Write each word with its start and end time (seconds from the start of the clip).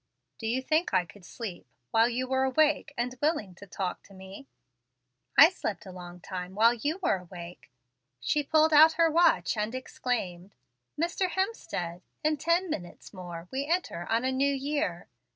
"Do 0.39 0.47
you 0.47 0.63
think 0.63 0.95
I 0.95 1.05
could 1.05 1.23
sleep 1.23 1.67
while 1.91 2.09
you 2.09 2.27
were 2.27 2.43
awake 2.43 2.91
and 2.97 3.13
willing 3.21 3.53
to 3.53 3.67
talk 3.67 4.01
to 4.05 4.15
me?" 4.15 4.47
"I 5.37 5.51
slept 5.51 5.85
a 5.85 5.91
long 5.91 6.19
time 6.19 6.55
while 6.55 6.73
you 6.73 6.99
were 7.03 7.17
awake." 7.17 7.69
She 8.19 8.41
pulled 8.41 8.73
out 8.73 8.93
her 8.93 9.11
watch, 9.11 9.55
and 9.55 9.75
exclaimed: 9.75 10.55
"Mr. 10.99 11.29
Hemstead! 11.29 12.01
in 12.23 12.37
ten 12.37 12.67
minutes 12.67 13.13
more 13.13 13.47
we 13.51 13.67
enter 13.67 14.07
on 14.09 14.25
a 14.25 14.31
new 14.31 14.51
year." 14.51 15.07